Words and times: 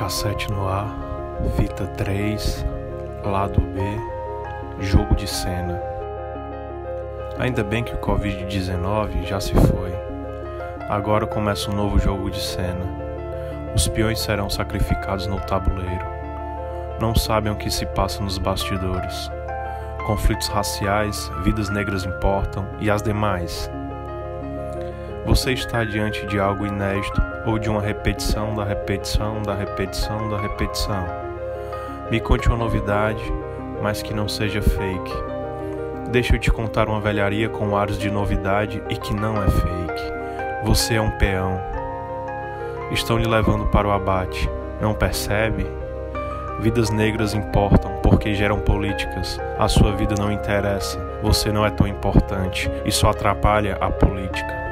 Cassete 0.00 0.50
no 0.50 0.66
ar, 0.66 0.88
fita 1.58 1.86
3, 1.86 2.64
lado 3.22 3.60
B, 3.60 3.82
jogo 4.82 5.14
de 5.14 5.26
cena. 5.26 5.78
Ainda 7.38 7.62
bem 7.62 7.84
que 7.84 7.94
o 7.94 7.98
Covid-19 7.98 9.26
já 9.26 9.38
se 9.38 9.52
foi. 9.52 9.92
Agora 10.88 11.26
começa 11.26 11.70
um 11.70 11.74
novo 11.74 11.98
jogo 11.98 12.30
de 12.30 12.40
cena. 12.40 12.86
Os 13.76 13.88
peões 13.88 14.20
serão 14.20 14.48
sacrificados 14.48 15.26
no 15.26 15.38
tabuleiro. 15.38 16.06
Não 16.98 17.14
sabem 17.14 17.52
o 17.52 17.56
que 17.56 17.70
se 17.70 17.84
passa 17.84 18.22
nos 18.22 18.38
bastidores. 18.38 19.30
Conflitos 20.06 20.48
raciais, 20.48 21.30
vidas 21.42 21.68
negras 21.68 22.06
importam 22.06 22.66
e 22.80 22.90
as 22.90 23.02
demais. 23.02 23.70
Você 25.30 25.52
está 25.52 25.84
diante 25.84 26.26
de 26.26 26.40
algo 26.40 26.66
inédito 26.66 27.22
ou 27.46 27.56
de 27.56 27.70
uma 27.70 27.80
repetição 27.80 28.52
da 28.52 28.64
repetição 28.64 29.40
da 29.40 29.54
repetição 29.54 30.28
da 30.28 30.36
repetição. 30.36 31.06
Me 32.10 32.18
conte 32.18 32.48
uma 32.48 32.56
novidade, 32.56 33.22
mas 33.80 34.02
que 34.02 34.12
não 34.12 34.26
seja 34.26 34.60
fake. 34.60 35.12
Deixa 36.10 36.34
eu 36.34 36.40
te 36.40 36.50
contar 36.50 36.88
uma 36.88 37.00
velharia 37.00 37.48
com 37.48 37.76
ares 37.76 37.96
de 37.96 38.10
novidade 38.10 38.82
e 38.90 38.96
que 38.96 39.14
não 39.14 39.40
é 39.40 39.48
fake. 39.48 40.64
Você 40.64 40.96
é 40.96 41.00
um 41.00 41.12
peão. 41.12 41.60
Estão 42.90 43.16
lhe 43.16 43.28
levando 43.28 43.68
para 43.68 43.86
o 43.86 43.92
abate. 43.92 44.50
Não 44.80 44.94
percebe? 44.94 45.64
Vidas 46.58 46.90
negras 46.90 47.34
importam 47.34 48.00
porque 48.02 48.34
geram 48.34 48.58
políticas. 48.58 49.40
A 49.60 49.68
sua 49.68 49.92
vida 49.92 50.16
não 50.18 50.32
interessa. 50.32 50.98
Você 51.22 51.52
não 51.52 51.64
é 51.64 51.70
tão 51.70 51.86
importante 51.86 52.68
e 52.84 52.90
só 52.90 53.10
atrapalha 53.10 53.78
a 53.80 53.92
política. 53.92 54.69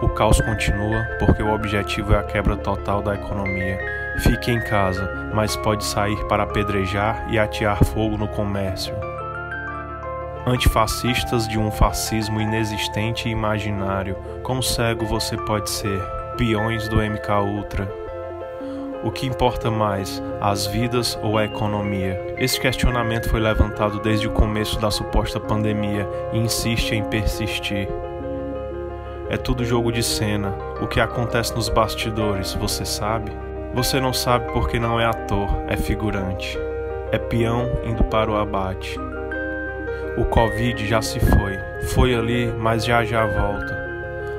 O 0.00 0.08
caos 0.08 0.40
continua 0.40 1.04
porque 1.18 1.42
o 1.42 1.52
objetivo 1.52 2.14
é 2.14 2.18
a 2.18 2.22
quebra 2.22 2.56
total 2.56 3.02
da 3.02 3.16
economia. 3.16 3.78
Fique 4.20 4.52
em 4.52 4.60
casa, 4.60 5.30
mas 5.34 5.56
pode 5.56 5.84
sair 5.84 6.16
para 6.28 6.44
apedrejar 6.44 7.26
e 7.30 7.38
atear 7.38 7.84
fogo 7.84 8.16
no 8.16 8.28
comércio. 8.28 8.94
Antifascistas 10.46 11.48
de 11.48 11.58
um 11.58 11.70
fascismo 11.70 12.40
inexistente 12.40 13.28
e 13.28 13.32
imaginário, 13.32 14.16
quão 14.44 14.62
cego 14.62 15.04
você 15.04 15.36
pode 15.36 15.68
ser? 15.68 16.00
Peões 16.36 16.86
do 16.88 17.02
MK 17.02 17.32
Ultra. 17.44 17.92
O 19.02 19.10
que 19.10 19.26
importa 19.26 19.68
mais, 19.70 20.22
as 20.40 20.66
vidas 20.66 21.18
ou 21.22 21.38
a 21.38 21.44
economia? 21.44 22.34
Esse 22.36 22.60
questionamento 22.60 23.28
foi 23.28 23.40
levantado 23.40 24.00
desde 24.00 24.28
o 24.28 24.32
começo 24.32 24.78
da 24.80 24.92
suposta 24.92 25.40
pandemia 25.40 26.08
e 26.32 26.38
insiste 26.38 26.94
em 26.94 27.04
persistir. 27.04 27.88
É 29.30 29.36
tudo 29.36 29.62
jogo 29.62 29.92
de 29.92 30.02
cena. 30.02 30.54
O 30.80 30.86
que 30.86 31.00
acontece 31.00 31.54
nos 31.54 31.68
bastidores, 31.68 32.54
você 32.54 32.86
sabe? 32.86 33.30
Você 33.74 34.00
não 34.00 34.12
sabe 34.12 34.50
porque 34.52 34.78
não 34.78 34.98
é 34.98 35.04
ator, 35.04 35.48
é 35.68 35.76
figurante. 35.76 36.58
É 37.12 37.18
peão 37.18 37.68
indo 37.84 38.02
para 38.04 38.30
o 38.30 38.36
abate. 38.36 38.98
O 40.16 40.24
Covid 40.24 40.86
já 40.86 41.02
se 41.02 41.20
foi. 41.20 41.58
Foi 41.94 42.14
ali, 42.14 42.50
mas 42.58 42.86
já 42.86 43.04
já 43.04 43.26
volta. 43.26 43.76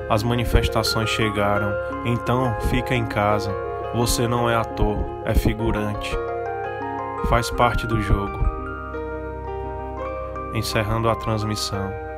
As 0.10 0.24
manifestações 0.24 1.10
chegaram, 1.10 1.72
então 2.06 2.60
fica 2.70 2.96
em 2.96 3.06
casa. 3.06 3.54
Você 3.94 4.28
não 4.28 4.50
é 4.50 4.56
ator, 4.56 4.98
é 5.24 5.36
figurante. 5.36 6.18
Faz 7.30 7.52
parte 7.52 7.86
do 7.86 8.02
jogo. 8.02 8.40
Encerrando 10.56 11.10
a 11.10 11.16
transmissão. 11.16 12.09